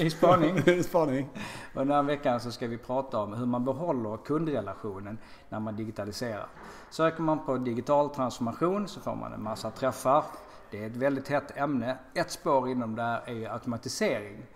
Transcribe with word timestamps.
Ny 0.04 0.10
spaning. 0.10 0.82
spaning. 0.84 1.28
Och 1.74 1.86
den 1.86 1.90
här 1.90 2.02
veckan 2.02 2.40
så 2.40 2.52
ska 2.52 2.66
vi 2.66 2.78
prata 2.78 3.18
om 3.18 3.32
hur 3.32 3.46
man 3.46 3.64
behåller 3.64 4.16
kundrelationen 4.16 5.18
när 5.48 5.60
man 5.60 5.76
digitaliserar. 5.76 6.46
Söker 6.90 7.22
man 7.22 7.44
på 7.44 7.56
digital 7.56 8.10
transformation 8.10 8.88
så 8.88 9.00
får 9.00 9.14
man 9.14 9.32
en 9.32 9.42
massa 9.42 9.70
träffar. 9.70 10.24
Det 10.70 10.82
är 10.82 10.86
ett 10.86 10.96
väldigt 10.96 11.28
hett 11.28 11.56
ämne. 11.56 11.98
Ett 12.14 12.30
spår 12.30 12.68
inom 12.68 12.96
det 12.96 13.02
här 13.02 13.28
är 13.28 13.52
automatisering. 13.52 14.46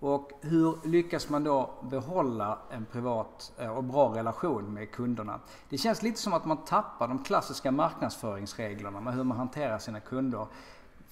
Och 0.00 0.30
hur 0.40 0.88
lyckas 0.88 1.28
man 1.28 1.44
då 1.44 1.70
behålla 1.90 2.58
en 2.70 2.84
privat 2.84 3.52
eh, 3.58 3.76
och 3.76 3.84
bra 3.84 4.16
relation 4.16 4.74
med 4.74 4.90
kunderna? 4.90 5.40
Det 5.68 5.78
känns 5.78 6.02
lite 6.02 6.20
som 6.20 6.32
att 6.32 6.44
man 6.44 6.64
tappar 6.64 7.08
de 7.08 7.24
klassiska 7.24 7.70
marknadsföringsreglerna 7.70 9.00
med 9.00 9.14
hur 9.14 9.24
man 9.24 9.38
hanterar 9.38 9.78
sina 9.78 10.00
kunder 10.00 10.46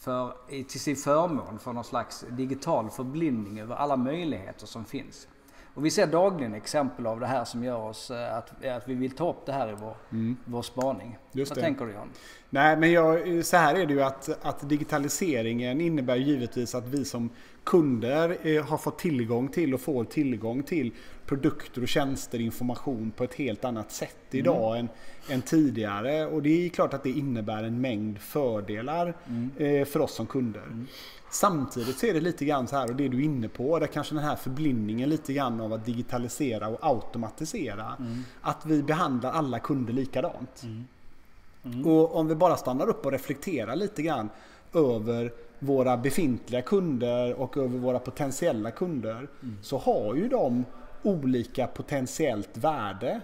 för, 0.01 0.35
till 0.63 0.81
sin 0.81 0.97
förmån 0.97 1.59
för 1.59 1.73
någon 1.73 1.85
slags 1.85 2.25
digital 2.31 2.91
förblindning 2.91 3.61
över 3.61 3.75
alla 3.75 3.97
möjligheter 3.97 4.67
som 4.67 4.85
finns. 4.85 5.29
Och 5.75 5.85
vi 5.85 5.91
ser 5.91 6.07
dagligen 6.07 6.55
exempel 6.55 7.07
av 7.07 7.21
det 7.21 7.27
här 7.27 7.45
som 7.45 7.65
gör 7.65 7.79
oss 7.79 8.11
eh, 8.11 8.37
att, 8.37 8.65
att 8.65 8.89
vi 8.89 8.95
vill 8.95 9.11
ta 9.11 9.31
upp 9.31 9.47
det 9.47 9.53
här 9.53 9.69
i 9.69 9.75
vår, 9.81 9.97
mm. 10.13 10.37
vår 10.45 10.63
spaning. 10.63 11.19
Just 11.33 11.51
Vad 11.51 11.59
det. 11.59 11.63
tänker 11.63 11.87
du 11.87 11.93
John? 11.93 12.09
Nej 12.51 12.77
men 12.77 12.93
jag, 12.93 13.45
så 13.45 13.57
här 13.57 13.75
är 13.75 13.87
det 13.87 13.95
ju 13.95 14.03
att, 14.03 14.47
att 14.47 14.69
digitaliseringen 14.69 15.81
innebär 15.81 16.17
givetvis 16.17 16.75
att 16.75 16.89
vi 16.89 17.05
som 17.05 17.31
kunder 17.65 18.37
eh, 18.43 18.65
har 18.65 18.79
fått 18.79 18.99
tillgång 18.99 19.49
till 19.49 19.75
och 19.75 19.81
får 19.81 20.05
tillgång 20.05 20.63
till 20.63 20.93
produkter 21.27 21.83
och 21.83 21.89
tjänster, 21.89 22.41
information 22.41 23.13
på 23.17 23.25
ett 23.25 23.35
helt 23.35 23.65
annat 23.65 23.93
sätt 23.93 24.17
mm. 24.31 24.41
idag 24.41 24.79
mm. 24.79 24.89
än, 25.29 25.35
än, 25.35 25.43
tidigare. 25.43 26.27
Och 26.27 26.43
det 26.43 26.67
är 26.67 26.69
klart 26.69 26.95
att 26.95 27.03
det 27.03 27.11
innebär 27.11 27.63
en 27.63 27.81
mängd 27.81 28.19
fördelar 28.19 29.15
mm. 29.27 29.51
eh, 29.57 29.85
för 29.85 30.01
oss 30.01 30.15
som 30.15 30.27
kunder. 30.27 30.63
Mm. 30.63 30.87
Samtidigt 31.31 31.99
så 31.99 32.07
är 32.07 32.15
det 32.15 32.21
lite 32.21 32.45
grann 32.45 32.69
så 32.69 32.77
här 32.77 32.91
och 32.91 32.97
det 32.97 33.09
du 33.09 33.19
är 33.19 33.25
inne 33.25 33.49
på, 33.49 33.79
där 33.79 33.87
kanske 33.87 34.15
den 34.15 34.25
här 34.25 34.37
förblindningen 34.37 35.09
lite 35.09 35.33
grann 35.33 35.61
av 35.61 35.73
att 35.73 35.87
digitalisera 35.87 36.69
och 36.69 36.79
automatisera. 36.81 37.97
Mm. 37.99 38.23
Att 38.41 38.67
vi 38.67 38.83
behandlar 38.83 39.33
alla 39.33 39.59
kunder 39.59 39.93
likadant. 39.93 40.63
Mm. 41.65 41.87
Och 41.87 42.17
om 42.17 42.29
vi 42.29 42.35
bara 42.35 42.57
stannar 42.57 42.89
upp 42.89 43.07
och 43.07 43.13
reflekterar 43.13 43.77
lite 43.77 44.03
grann 44.03 44.29
över 44.75 45.33
våra 45.61 45.97
befintliga 45.97 46.63
kunder 46.63 47.35
och 47.35 47.57
över 47.57 47.79
våra 47.79 47.99
potentiella 47.99 48.71
kunder 48.71 49.29
mm. 49.43 49.57
så 49.63 49.79
har 49.79 50.15
ju 50.15 50.29
de 50.29 50.65
olika 51.03 51.67
potentiellt 51.67 52.57
värde. 52.57 53.21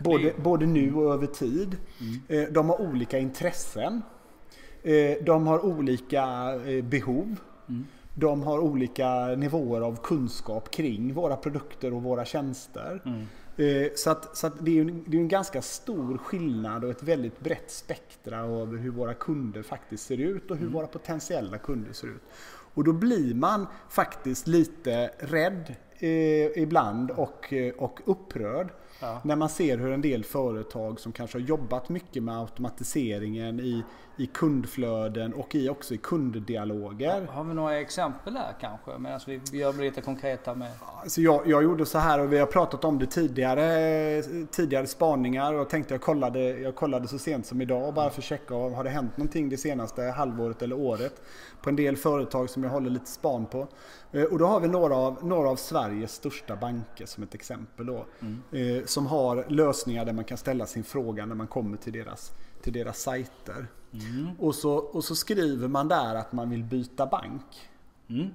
Både, 0.00 0.32
både 0.42 0.66
nu 0.66 0.94
och 0.94 1.14
över 1.14 1.26
tid. 1.26 1.76
Mm. 2.00 2.44
Eh, 2.44 2.52
de 2.52 2.68
har 2.68 2.80
olika 2.80 3.18
intressen. 3.18 4.02
Eh, 4.82 5.24
de 5.24 5.46
har 5.46 5.64
olika 5.64 6.54
eh, 6.66 6.84
behov. 6.84 7.36
Mm. 7.68 7.86
De 8.14 8.42
har 8.42 8.58
olika 8.58 9.26
nivåer 9.26 9.80
av 9.80 9.96
kunskap 10.02 10.70
kring 10.70 11.14
våra 11.14 11.36
produkter 11.36 11.94
och 11.94 12.02
våra 12.02 12.24
tjänster. 12.24 13.00
Eh, 13.56 13.90
så, 13.94 14.10
att, 14.10 14.36
så 14.36 14.46
att 14.46 14.64
det 14.64 14.78
är 14.78 14.80
en, 14.80 15.04
det 15.06 15.16
är 15.16 15.20
en 15.20 15.28
ganska 15.28 15.62
stor 15.62 16.18
skillnad 16.18 16.84
och 16.84 16.90
ett 16.90 17.02
väldigt 17.02 17.40
brett 17.40 17.70
spektra 17.70 18.38
över 18.38 18.78
hur 18.78 18.90
våra 18.90 19.14
kunder 19.14 19.62
faktiskt 19.62 20.06
ser 20.06 20.20
ut 20.20 20.50
och 20.50 20.56
hur 20.56 20.64
mm. 20.64 20.74
våra 20.74 20.86
potentiella 20.86 21.58
kunder 21.58 21.92
ser 21.92 22.06
ut. 22.06 22.22
Och 22.74 22.84
då 22.84 22.92
blir 22.92 23.34
man 23.34 23.66
faktiskt 23.88 24.46
lite 24.46 25.10
rädd 25.18 25.74
eh, 25.98 26.62
ibland 26.62 27.10
och, 27.10 27.54
och 27.76 28.00
upprörd 28.04 28.72
Ja. 29.00 29.20
När 29.24 29.36
man 29.36 29.48
ser 29.48 29.78
hur 29.78 29.92
en 29.92 30.00
del 30.00 30.24
företag 30.24 31.00
som 31.00 31.12
kanske 31.12 31.38
har 31.38 31.44
jobbat 31.44 31.88
mycket 31.88 32.22
med 32.22 32.38
automatiseringen 32.38 33.60
i, 33.60 33.84
i 34.16 34.26
kundflöden 34.26 35.34
och 35.34 35.54
i, 35.54 35.68
också 35.68 35.94
i 35.94 35.98
kunddialoger. 35.98 37.26
Har 37.26 37.44
vi 37.44 37.54
några 37.54 37.80
exempel 37.80 38.34
där 38.34 38.54
kanske? 38.60 38.98
Medan 38.98 39.20
vi 39.26 39.58
gör 39.58 39.72
lite 39.72 40.00
konkreta 40.00 40.54
med... 40.54 40.70
Alltså 41.02 41.20
jag, 41.20 41.42
jag 41.46 41.62
gjorde 41.62 41.86
så 41.86 41.98
här 41.98 42.20
och 42.20 42.32
vi 42.32 42.38
har 42.38 42.46
pratat 42.46 42.84
om 42.84 42.98
det 42.98 43.06
tidigare, 43.06 44.22
tidigare 44.50 44.86
spaningar 44.86 45.54
och 45.54 45.70
tänkte 45.70 45.94
jag 45.94 46.00
kollade, 46.00 46.40
jag 46.40 46.74
kollade 46.74 47.08
så 47.08 47.18
sent 47.18 47.46
som 47.46 47.60
idag 47.60 47.94
bara 47.94 48.10
för 48.10 48.20
att 48.20 48.24
checka 48.24 48.54
om 48.54 48.74
har 48.74 48.84
det 48.84 48.90
hänt 48.90 49.16
någonting 49.16 49.48
det 49.48 49.56
senaste 49.56 50.02
halvåret 50.02 50.62
eller 50.62 50.78
året 50.78 51.22
på 51.62 51.70
en 51.70 51.76
del 51.76 51.96
företag 51.96 52.50
som 52.50 52.64
jag 52.64 52.70
håller 52.70 52.90
lite 52.90 53.10
span 53.10 53.46
på. 53.46 53.68
Eh, 54.12 54.22
och 54.22 54.38
då 54.38 54.46
har 54.46 54.60
vi 54.60 54.68
några 54.68 54.96
av, 54.96 55.24
några 55.24 55.48
av 55.48 55.56
Sveriges 55.56 56.12
största 56.12 56.56
banker 56.56 57.06
som 57.06 57.22
ett 57.22 57.34
exempel 57.34 57.86
då. 57.86 58.06
Mm. 58.20 58.83
Som 58.84 59.06
har 59.06 59.46
lösningar 59.48 60.04
där 60.04 60.12
man 60.12 60.24
kan 60.24 60.38
ställa 60.38 60.66
sin 60.66 60.84
fråga 60.84 61.26
när 61.26 61.34
man 61.34 61.46
kommer 61.46 61.76
till 61.76 61.92
deras, 61.92 62.32
till 62.62 62.72
deras 62.72 62.98
sajter. 62.98 63.66
Mm. 63.92 64.28
Och, 64.38 64.54
så, 64.54 64.74
och 64.74 65.04
så 65.04 65.14
skriver 65.14 65.68
man 65.68 65.88
där 65.88 66.14
att 66.14 66.32
man 66.32 66.50
vill 66.50 66.64
byta 66.64 67.06
bank. 67.06 67.70
Mm. 68.08 68.30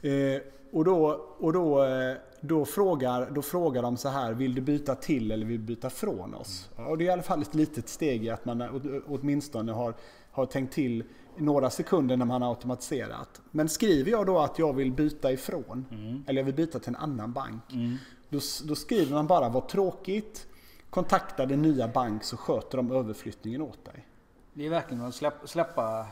Eh, 0.00 0.42
och 0.72 0.84
då, 0.84 1.26
och 1.38 1.52
då, 1.52 1.84
eh, 1.84 2.16
då, 2.40 2.64
frågar, 2.64 3.30
då 3.30 3.42
frågar 3.42 3.82
de 3.82 3.96
så 3.96 4.08
här, 4.08 4.32
vill 4.32 4.54
du 4.54 4.60
byta 4.60 4.94
till 4.94 5.30
eller 5.30 5.46
vill 5.46 5.60
du 5.60 5.66
byta 5.66 5.90
från 5.90 6.34
oss? 6.34 6.68
Mm. 6.76 6.90
Och 6.90 6.98
det 6.98 7.04
är 7.04 7.06
i 7.06 7.10
alla 7.10 7.22
fall 7.22 7.42
ett 7.42 7.54
litet 7.54 7.88
steg 7.88 8.24
i 8.24 8.30
att 8.30 8.44
man 8.44 8.62
åtminstone 9.06 9.72
har, 9.72 9.94
har 10.30 10.46
tänkt 10.46 10.74
till 10.74 11.04
några 11.36 11.70
sekunder 11.70 12.16
när 12.16 12.24
man 12.24 12.42
har 12.42 12.48
automatiserat. 12.48 13.40
Men 13.50 13.68
skriver 13.68 14.10
jag 14.10 14.26
då 14.26 14.38
att 14.38 14.58
jag 14.58 14.72
vill 14.72 14.92
byta 14.92 15.32
ifrån, 15.32 15.84
mm. 15.90 16.24
eller 16.26 16.40
jag 16.40 16.46
vill 16.46 16.54
byta 16.54 16.78
till 16.78 16.88
en 16.88 16.96
annan 16.96 17.32
bank. 17.32 17.72
Mm. 17.72 17.96
Då, 18.30 18.40
då, 18.64 18.74
skriver 18.74 19.14
man 19.14 19.26
bara 19.26 19.48
vad 19.48 19.68
tråkigt, 19.68 20.46
kontakta 20.90 21.46
din 21.46 21.62
nya 21.62 21.88
bank 21.88 22.24
så 22.24 22.36
sköter 22.36 22.76
de 22.76 22.92
överflyttningen 22.92 23.62
åt 23.62 23.84
dig. 23.84 24.06
Det 24.52 24.66
är 24.66 24.70
verkligen 24.70 25.04
att 25.04 25.14
släppa, 25.14 25.46
släppa 25.46 26.06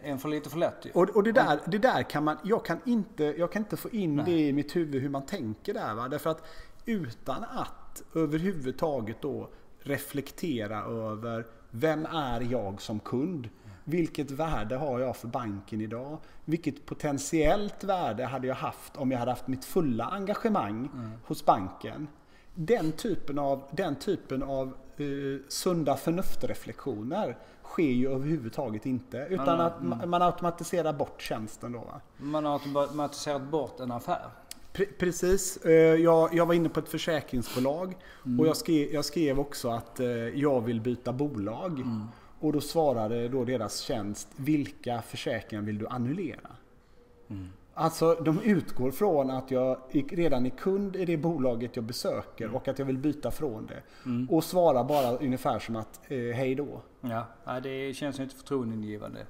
en 0.00 0.18
för 0.18 0.28
lite 0.28 0.50
för 0.50 0.58
lätt. 0.58 0.86
Och, 0.94 1.10
och 1.10 1.22
det, 1.22 1.32
där, 1.32 1.60
det 1.66 1.78
där 1.78 2.02
kan 2.02 2.24
man, 2.24 2.36
jag 2.44 2.64
kan 2.64 2.78
inte, 2.84 3.24
jag 3.24 3.52
kan 3.52 3.62
inte 3.62 3.76
få 3.76 3.90
in 3.90 4.16
Nej. 4.16 4.24
det 4.24 4.40
i 4.40 4.52
mitt 4.52 4.76
huvud 4.76 5.02
hur 5.02 5.08
man 5.08 5.26
tänker 5.26 5.74
där. 5.74 5.94
Va? 5.94 6.08
Därför 6.08 6.30
att 6.30 6.44
utan 6.84 7.44
att 7.44 8.02
överhuvudtaget 8.14 9.16
då 9.20 9.48
reflektera 9.78 10.82
över 10.82 11.46
vem 11.70 12.06
är 12.06 12.40
jag 12.40 12.82
som 12.82 13.00
kund? 13.00 13.48
Vilket 13.84 14.30
värde 14.30 14.76
har 14.76 15.00
jag 15.00 15.16
för 15.16 15.28
banken 15.28 15.80
idag? 15.80 16.18
Vilket 16.44 16.86
potentiellt 16.86 17.84
värde 17.84 18.24
hade 18.24 18.46
jag 18.46 18.54
haft 18.54 18.96
om 18.96 19.10
jag 19.10 19.18
hade 19.18 19.30
haft 19.30 19.46
mitt 19.46 19.64
fulla 19.64 20.04
engagemang 20.04 20.90
mm. 20.94 21.10
hos 21.24 21.44
banken? 21.44 22.08
Den 22.54 22.92
typen 22.92 23.38
av, 23.38 23.62
den 23.70 23.96
typen 23.96 24.42
av 24.42 24.74
uh, 25.00 25.40
sunda 25.48 25.96
förnuftreflektioner 25.96 27.36
sker 27.64 27.82
ju 27.82 28.12
överhuvudtaget 28.12 28.86
inte. 28.86 29.26
Utan 29.30 29.48
mm. 29.48 29.60
att 29.60 29.82
man, 29.82 30.10
man 30.10 30.22
automatiserar 30.22 30.92
bort 30.92 31.22
tjänsten 31.22 31.72
då. 31.72 31.78
Va? 31.78 32.00
Man 32.16 32.44
har 32.44 32.52
automatiserat 32.52 33.42
bort 33.42 33.80
en 33.80 33.92
affär. 33.92 34.26
Precis. 34.98 35.56
Eh, 35.56 35.72
jag, 35.72 36.34
jag, 36.34 36.46
var 36.46 36.54
inne 36.54 36.68
på 36.68 36.80
ett 36.80 36.88
försäkringsbolag 36.88 37.96
mm. 38.26 38.40
och 38.40 38.46
jag 38.46 38.56
skrev, 38.56 38.94
jag 38.94 39.04
skrev, 39.04 39.40
också 39.40 39.70
att 39.70 40.00
eh, 40.00 40.06
jag 40.08 40.60
vill 40.60 40.80
byta 40.80 41.12
bolag. 41.12 41.72
Mm. 41.72 42.02
Och 42.42 42.52
då 42.52 42.60
svarade 42.60 43.28
då 43.28 43.44
deras 43.44 43.80
tjänst, 43.80 44.28
vilka 44.36 45.02
försäkringar 45.02 45.62
vill 45.62 45.78
du 45.78 45.86
annullera? 45.86 46.50
Mm. 47.30 47.48
Alltså 47.74 48.14
de 48.14 48.40
utgår 48.40 48.90
från 48.90 49.30
att 49.30 49.50
jag 49.50 49.78
redan 50.10 50.46
är 50.46 50.50
kund 50.50 50.96
i 50.96 51.04
det 51.04 51.16
bolaget 51.16 51.76
jag 51.76 51.84
besöker 51.84 52.44
mm. 52.44 52.56
och 52.56 52.68
att 52.68 52.78
jag 52.78 52.86
vill 52.86 52.98
byta 52.98 53.30
från 53.30 53.66
det. 53.66 53.82
Mm. 54.04 54.30
Och 54.30 54.44
svarar 54.44 54.84
bara 54.84 55.16
ungefär 55.16 55.58
som 55.58 55.76
att 55.76 56.00
eh, 56.08 56.18
hej 56.18 56.54
då. 56.54 56.82
Ja, 57.00 57.60
det 57.62 57.96
känns 57.96 58.20
inte 58.20 58.36
förtroendeingivande. 58.36 59.26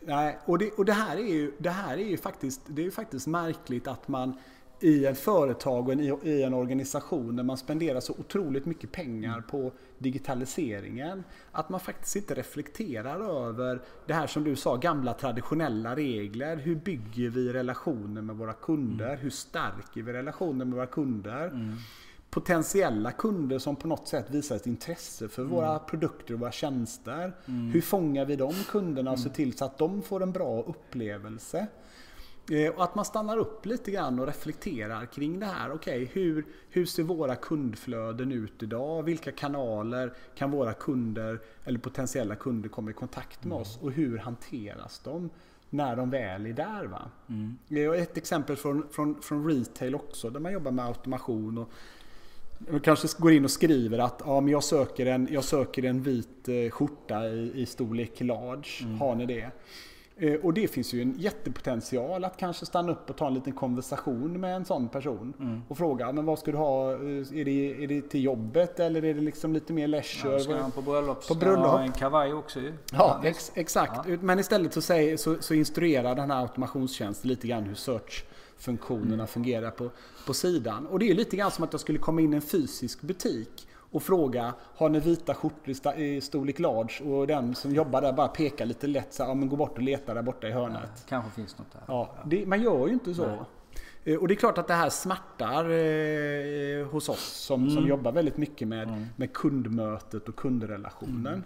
Nej, 0.00 0.38
och, 0.44 0.58
det, 0.58 0.70
och 0.70 0.84
det, 0.84 0.92
här 0.92 1.16
är 1.16 1.32
ju, 1.32 1.52
det 1.58 1.70
här 1.70 1.98
är 1.98 2.08
ju 2.08 2.16
faktiskt, 2.16 2.60
det 2.66 2.86
är 2.86 2.90
faktiskt 2.90 3.26
märkligt 3.26 3.88
att 3.88 4.08
man 4.08 4.38
i 4.82 5.06
en 5.06 5.14
företag 5.14 5.88
och 5.88 6.24
i 6.24 6.42
en 6.42 6.54
organisation 6.54 7.36
där 7.36 7.42
man 7.42 7.56
spenderar 7.56 8.00
så 8.00 8.12
otroligt 8.12 8.66
mycket 8.66 8.92
pengar 8.92 9.40
på 9.40 9.72
digitaliseringen. 9.98 11.24
Att 11.52 11.68
man 11.68 11.80
faktiskt 11.80 12.16
inte 12.16 12.34
reflekterar 12.34 13.48
över 13.48 13.80
det 14.06 14.14
här 14.14 14.26
som 14.26 14.44
du 14.44 14.56
sa, 14.56 14.76
gamla 14.76 15.14
traditionella 15.14 15.96
regler. 15.96 16.56
Hur 16.56 16.74
bygger 16.74 17.28
vi 17.28 17.52
relationer 17.52 18.22
med 18.22 18.36
våra 18.36 18.52
kunder? 18.52 19.06
Mm. 19.06 19.18
Hur 19.18 19.30
stärker 19.30 20.02
vi 20.02 20.12
relationer 20.12 20.64
med 20.64 20.74
våra 20.74 20.86
kunder? 20.86 21.46
Mm. 21.46 21.76
Potentiella 22.30 23.12
kunder 23.12 23.58
som 23.58 23.76
på 23.76 23.88
något 23.88 24.08
sätt 24.08 24.30
visar 24.30 24.56
ett 24.56 24.66
intresse 24.66 25.28
för 25.28 25.42
mm. 25.42 25.54
våra 25.54 25.78
produkter 25.78 26.34
och 26.34 26.40
våra 26.40 26.52
tjänster. 26.52 27.32
Mm. 27.46 27.70
Hur 27.70 27.80
fångar 27.80 28.24
vi 28.24 28.36
de 28.36 28.52
kunderna 28.68 29.10
och 29.12 29.18
ser 29.18 29.26
mm. 29.26 29.34
till 29.34 29.56
så 29.56 29.64
att 29.64 29.78
de 29.78 30.02
får 30.02 30.22
en 30.22 30.32
bra 30.32 30.62
upplevelse? 30.62 31.66
Eh, 32.50 32.70
och 32.70 32.84
att 32.84 32.94
man 32.94 33.04
stannar 33.04 33.36
upp 33.36 33.66
lite 33.66 33.90
grann 33.90 34.18
och 34.18 34.26
reflekterar 34.26 35.06
kring 35.06 35.40
det 35.40 35.46
här. 35.46 35.72
Okej, 35.72 36.02
okay, 36.02 36.22
hur, 36.22 36.44
hur 36.70 36.86
ser 36.86 37.02
våra 37.02 37.36
kundflöden 37.36 38.32
ut 38.32 38.62
idag? 38.62 39.02
Vilka 39.02 39.32
kanaler 39.32 40.12
kan 40.34 40.50
våra 40.50 40.72
kunder 40.72 41.40
eller 41.64 41.78
potentiella 41.78 42.34
kunder 42.34 42.68
komma 42.68 42.90
i 42.90 42.94
kontakt 42.94 43.44
med 43.44 43.52
mm. 43.52 43.62
oss? 43.62 43.78
Och 43.82 43.92
hur 43.92 44.18
hanteras 44.18 45.00
de 45.04 45.30
när 45.70 45.96
de 45.96 46.10
väl 46.10 46.46
är 46.46 46.52
där? 46.52 46.84
Va? 46.84 47.10
Mm. 47.28 47.92
Ett 48.02 48.16
exempel 48.16 48.56
från, 48.56 48.88
från, 48.90 49.22
från 49.22 49.48
retail 49.50 49.94
också, 49.94 50.30
där 50.30 50.40
man 50.40 50.52
jobbar 50.52 50.70
med 50.70 50.84
automation. 50.84 51.58
och 51.58 51.72
man 52.70 52.80
kanske 52.80 53.08
går 53.18 53.32
in 53.32 53.44
och 53.44 53.50
skriver 53.50 53.98
att 53.98 54.22
ja, 54.24 54.40
men 54.40 54.52
jag, 54.52 54.64
söker 54.64 55.06
en, 55.06 55.28
jag 55.30 55.44
söker 55.44 55.82
en 55.82 56.02
vit 56.02 56.48
eh, 56.48 56.70
skjorta 56.70 57.26
i, 57.26 57.52
i 57.54 57.66
storlek 57.66 58.20
large. 58.20 58.68
Mm. 58.82 59.00
Har 59.00 59.14
ni 59.14 59.26
det? 59.26 59.50
Eh, 60.22 60.34
och 60.34 60.54
det 60.54 60.68
finns 60.68 60.92
ju 60.94 61.02
en 61.02 61.14
jättepotential 61.18 62.24
att 62.24 62.36
kanske 62.36 62.66
stanna 62.66 62.92
upp 62.92 63.10
och 63.10 63.16
ta 63.16 63.26
en 63.26 63.34
liten 63.34 63.52
konversation 63.52 64.40
med 64.40 64.56
en 64.56 64.64
sån 64.64 64.88
person. 64.88 65.32
Mm. 65.40 65.60
Och 65.68 65.78
fråga, 65.78 66.12
men 66.12 66.24
vad 66.24 66.38
ska 66.38 66.50
du 66.52 66.56
ha? 66.58 66.92
Eh, 66.92 66.98
Är 67.00 67.44
det, 67.44 67.84
är 67.84 67.86
det 67.88 68.02
till 68.02 68.24
jobbet 68.24 68.80
eller 68.80 69.04
är 69.04 69.14
det 69.14 69.20
liksom 69.20 69.52
lite 69.52 69.72
mer 69.72 69.86
leisure? 69.86 70.32
Ja, 70.32 70.38
ska 70.40 70.56
han 70.56 70.70
på 70.70 70.82
bröllop 70.82 71.28
På 71.28 71.34
han 71.34 71.42
ha 71.42 71.54
bröllop. 71.56 71.80
en 71.80 71.92
kavaj 71.92 72.32
också 72.32 72.60
ju. 72.60 72.72
Ja, 72.92 73.20
ex, 73.24 73.52
exakt. 73.54 74.08
Men 74.20 74.38
istället 74.38 74.74
så, 74.74 74.80
säger, 74.82 75.16
så, 75.16 75.36
så 75.40 75.54
instruerar 75.54 76.14
den 76.14 76.30
här 76.30 76.40
automationstjänsten 76.42 77.28
lite 77.30 77.46
grann 77.46 77.62
hur 77.64 77.74
search-funktionerna 77.74 79.14
Mm. 79.14 79.26
fungerar 79.26 79.70
på, 79.70 79.90
på 80.26 80.34
sidan. 80.34 80.86
Och 80.86 80.98
det 80.98 81.10
är 81.10 81.14
lite 81.14 81.36
grann 81.36 81.50
som 81.50 81.64
att 81.64 81.72
jag 81.72 81.80
skulle 81.80 81.98
komma 81.98 82.20
in 82.20 82.32
i 82.32 82.36
en 82.36 82.42
fysisk 82.42 83.00
butik 83.02 83.68
och 83.92 84.02
fråga 84.02 84.54
har 84.76 84.88
ni 84.88 85.00
vita 85.00 85.34
skjortor 85.34 85.98
i 85.98 86.20
storlek 86.20 86.58
large? 86.58 87.04
Och 87.10 87.26
den 87.26 87.54
som 87.54 87.74
jobbar 87.74 88.02
där 88.02 88.12
bara 88.12 88.28
pekar 88.28 88.66
lite 88.66 88.86
lätt 88.86 89.14
så 89.14 89.22
här, 89.22 89.30
ja, 89.30 89.34
men 89.34 89.48
gå 89.48 89.56
bort 89.56 89.76
och 89.76 89.82
leta 89.82 90.14
där 90.14 90.22
borta 90.22 90.48
i 90.48 90.50
hörnet. 90.52 91.04
Kanske 91.08 91.30
finns 91.30 91.58
något 91.58 91.72
där. 91.72 91.82
Ja, 91.86 92.14
det, 92.24 92.46
man 92.46 92.62
gör 92.62 92.86
ju 92.86 92.92
inte 92.92 93.14
så. 93.14 93.46
Eh, 94.04 94.16
Och 94.18 94.28
det 94.28 94.34
är 94.34 94.36
klart 94.36 94.58
att 94.58 94.68
det 94.68 94.74
här 94.74 94.90
smärtar 94.90 95.64
eh, 95.70 96.86
hos 96.86 97.08
oss 97.08 97.32
som, 97.32 97.70
som 97.70 97.86
jobbar 97.86 98.12
väldigt 98.12 98.36
mycket 98.36 98.68
med, 98.68 99.06
med 99.16 99.32
kundmötet 99.32 100.28
och 100.28 100.36
kundrelationen. 100.36 101.44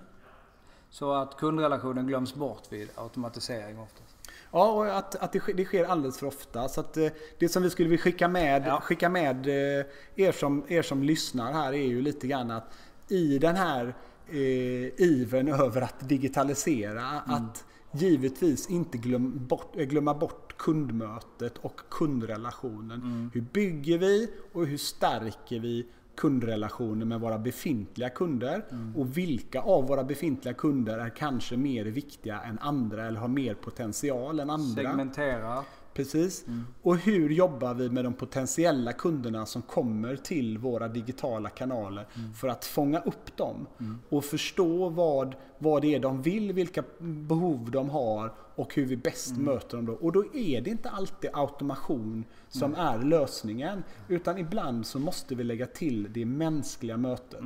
Så 0.90 1.12
att 1.14 1.36
kundrelationen 1.36 2.06
glöms 2.06 2.34
bort 2.34 2.62
vid 2.72 2.88
automatisering 2.94 3.78
oftast. 3.78 4.15
Ja, 4.56 4.72
och 4.72 4.96
att, 4.98 5.14
att 5.14 5.32
det, 5.32 5.40
sker, 5.40 5.54
det 5.54 5.64
sker 5.64 5.84
alldeles 5.84 6.18
för 6.18 6.26
ofta. 6.26 6.68
Så 6.68 6.80
att 6.80 6.96
eh, 6.96 7.08
det 7.38 7.48
som 7.48 7.62
vi 7.62 7.70
skulle 7.70 7.88
vilja 7.88 8.02
skicka 8.02 8.28
med, 8.28 8.62
Ja. 8.66 8.80
skicka 8.80 9.08
med 9.08 9.46
eh, 9.46 9.86
er, 10.16 10.32
som, 10.32 10.64
er 10.68 10.82
som 10.82 11.02
lyssnar 11.02 11.52
här 11.52 11.72
är 11.72 11.86
ju 11.86 12.02
lite 12.02 12.26
grann 12.26 12.50
att 12.50 12.72
i 13.08 13.38
den 13.38 13.56
här 13.56 13.94
eh, 14.28 15.00
ivern 15.00 15.48
över 15.48 15.80
att 15.80 16.08
digitalisera, 16.08 17.06
att 17.26 17.64
givetvis 17.92 18.70
inte 18.70 18.98
glöm 18.98 19.46
bort, 19.46 19.76
eh, 19.76 19.84
glömma 19.84 20.14
bort 20.14 20.56
kundmötet 20.56 21.58
och 21.58 21.80
kundrelationen. 21.88 23.30
Hur 23.34 23.40
bygger 23.40 23.98
vi 23.98 24.28
och 24.52 24.66
hur 24.66 24.78
stärker 24.78 25.60
vi 25.60 25.86
kundrelationer 26.16 27.06
med 27.06 27.20
våra 27.20 27.38
befintliga 27.38 28.10
kunder 28.10 28.64
och 28.96 29.18
vilka 29.18 29.60
av 29.60 29.86
våra 29.86 30.04
befintliga 30.04 30.54
kunder 30.54 30.98
är 30.98 31.08
kanske 31.08 31.56
mer 31.56 31.84
viktiga 31.84 32.40
än 32.40 32.58
andra 32.58 33.06
eller 33.06 33.20
har 33.20 33.28
mer 33.28 33.54
potential 33.54 34.40
än 34.40 34.50
andra. 34.50 34.82
Segmentera. 34.82 35.64
Precis. 35.96 36.44
Och 36.82 36.96
hur 36.96 37.30
jobbar 37.30 37.74
vi 37.74 37.90
med 37.90 38.04
de 38.04 38.14
potentiella 38.14 38.92
kunderna 38.92 39.46
som 39.46 39.62
kommer 39.62 40.16
till 40.16 40.58
våra 40.58 40.88
digitala 40.88 41.48
kanaler 41.48 42.06
för 42.34 42.48
att 42.48 42.64
fånga 42.64 43.00
upp 43.00 43.36
dem 43.36 43.66
och 44.08 44.24
förstå 44.24 44.88
vad, 44.88 45.34
vad 45.58 45.82
det 45.82 45.94
är 45.94 46.00
de 46.00 46.22
vill, 46.22 46.52
vilka 46.52 46.82
behov 46.98 47.70
de 47.70 47.90
har 47.90 48.34
och 48.54 48.74
hur 48.74 48.86
vi 48.86 48.96
bäst 48.96 49.36
möter 49.36 49.76
dem 49.76 49.86
då. 49.86 49.92
Och 49.92 50.12
då 50.12 50.24
är 50.34 50.60
det 50.60 50.70
inte 50.70 50.90
alltid 50.90 51.30
automation 51.32 52.24
som 52.48 52.74
är 52.74 52.98
lösningen 52.98 53.82
utan 54.08 54.38
ibland 54.38 54.86
så 54.86 54.98
måste 54.98 55.34
vi 55.34 55.44
lägga 55.44 55.66
till 55.66 56.12
det 56.12 56.24
mänskliga 56.24 56.96
mötet. 56.96 57.40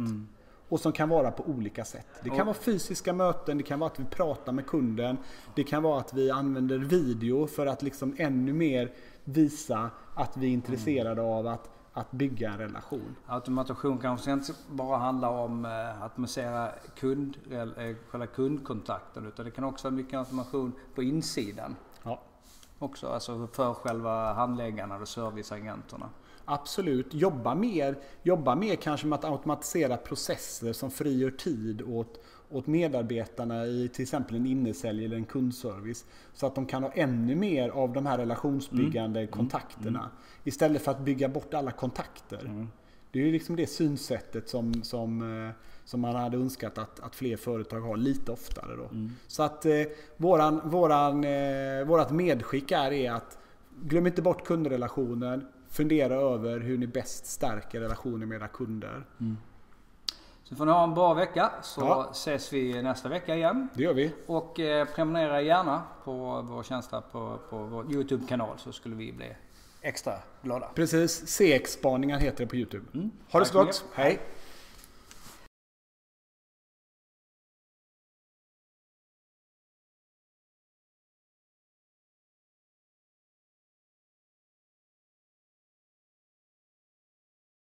Och 0.71 0.81
som 0.81 0.93
kan 0.93 1.09
vara 1.09 1.31
på 1.31 1.43
olika 1.43 1.85
sätt. 1.85 2.07
Det 2.23 2.31
kan 2.31 2.47
vara 2.47 2.57
fysiska 2.57 3.13
möten, 3.13 3.59
det 3.59 3.63
kan 3.63 3.79
vara 3.79 3.91
att 3.91 4.01
vi 4.01 4.05
pratar 4.05 4.53
med 4.53 4.67
kunden. 4.67 5.19
Det 5.55 5.65
kan 5.65 5.83
vara 5.83 6.01
att 6.01 6.15
vi 6.15 6.31
använder 6.31 6.79
video 6.79 7.47
för 7.47 7.67
att 7.67 7.83
liksom 7.83 8.15
ännu 8.19 8.53
mer 8.53 8.93
visa 9.25 9.91
att 10.15 10.37
vi 10.37 10.47
är 10.47 10.51
intresserade 10.51 11.23
av 11.23 11.47
att, 11.47 11.71
att 11.93 12.11
bygga 12.11 12.51
en 12.51 12.59
relation. 12.59 13.17
Automation 13.27 13.99
kanske 13.99 14.33
inte 14.33 14.53
bara 14.71 14.97
handlar 14.97 15.31
om 15.31 15.65
eh, 15.65 15.71
att 15.71 16.03
automatisera 16.03 16.71
kund, 16.99 17.37
eller, 17.51 17.89
eh, 17.89 17.97
själva 18.09 18.27
kundkontakten 18.27 19.27
utan 19.27 19.45
det 19.45 19.51
kan 19.51 19.65
också 19.65 19.89
vara 19.89 19.97
mycket 19.97 20.19
automation 20.19 20.73
på 20.95 21.03
insidan. 21.03 21.77
Ja. 22.03 22.21
Också, 22.79 23.09
alltså 23.09 23.49
för 23.53 23.75
själva 23.75 24.33
handläggarna 24.33 24.97
och 24.97 25.09
serviceagenterna. 25.09 26.09
Absolut. 26.45 27.15
Jobba 27.15 27.55
mer, 27.55 27.99
jobba 28.23 28.55
mer 28.55 28.77
kanske 28.77 29.07
med 29.07 29.19
att 29.19 29.25
automatisera 29.25 29.97
processer 29.97 30.73
som 30.73 30.91
frigör 30.91 31.31
tid 31.31 31.83
åt, 31.83 32.21
åt 32.51 32.67
medarbetarna 32.67 33.67
i 33.67 33.89
till 33.89 34.03
exempel 34.03 34.37
en 34.37 34.47
innesälj 34.47 35.05
eller 35.05 35.17
en 35.17 35.25
kundservice. 35.25 36.05
Så 36.35 36.47
att 36.47 36.55
de 36.55 36.67
kan 36.67 36.83
ha 36.83 36.93
ännu 36.93 37.35
mer 37.35 37.69
av 37.69 37.93
de 37.93 38.07
här 38.07 38.19
relationsbyggande 38.19 39.27
kontakterna. 39.27 40.11
Istället 40.45 40.83
för 40.83 40.91
att 40.91 41.01
bygga 41.01 41.29
bort 41.29 41.55
alla 41.55 41.71
kontakter. 41.71 42.67
Det 43.13 43.21
är 43.21 43.27
ju 43.27 43.33
liksom 43.33 43.57
det 43.57 43.67
synsättet 43.67 44.49
som, 44.49 44.83
som, 44.83 45.23
eh, 45.47 45.51
som 45.85 46.01
man 46.01 46.15
hade 46.15 46.37
önskat 46.37 46.79
att, 46.79 47.01
att 47.01 47.15
fler 47.17 47.37
företag 47.37 47.81
har 47.81 47.97
lite 47.97 48.33
oftare. 48.33 48.77
Då. 48.77 48.89
Så 49.27 49.43
att 49.43 49.67
eh, 49.67 49.73
våran, 50.17 50.61
våran, 50.65 51.25
eh, 51.25 51.85
vårat 51.87 52.11
medskick 52.11 52.71
är, 52.71 52.93
är 52.93 53.13
att 53.13 53.39
glöm 53.83 54.07
inte 54.07 54.23
bort 54.23 54.47
kundrelationen. 54.47 55.47
Fundera 55.71 56.15
över 56.15 56.61
hur 56.61 56.79
ni 56.79 56.87
bäst 56.87 57.27
stärker 57.27 57.81
relationen 57.81 58.29
med 58.29 58.37
era 58.37 58.49
kunder. 58.49 59.05
Så 60.43 60.57
får 60.57 60.67
ni 60.67 60.73
ha 60.73 60.85
en 60.85 60.95
bra 60.95 61.15
vecka 61.15 61.51
så 61.63 61.81
Ja. 61.81 62.09
ses 62.13 62.53
vi 62.53 62.83
nästa 62.83 63.09
vecka 63.09 63.37
igen. 63.37 63.69
Det 63.75 63.83
gör 63.83 63.95
vi. 63.95 64.13
Och 64.27 64.61
eh, 64.61 64.87
prenumerera 64.95 65.41
gärna 65.43 65.83
på 66.05 66.43
vår 66.43 66.63
tjänst 66.63 66.91
på, 66.91 67.39
på 67.51 67.59
vår 67.59 67.93
Youtube-kanal 67.93 68.59
så 68.59 68.73
skulle 68.73 68.95
vi 68.97 69.13
bli 69.13 69.33
extra 69.81 70.13
glada. 70.43 70.69
Precis. 70.75 71.27
CX-spaningar 71.27 72.19
heter 72.19 72.45
det 72.45 72.47
på 72.51 72.57
Youtube. 72.57 72.85
Ha 72.95 73.01
det 73.03 73.11
Tack 73.31 73.47
så 73.47 73.53
så 73.53 73.65
gott. 73.65 73.85
Hej! 73.95 74.21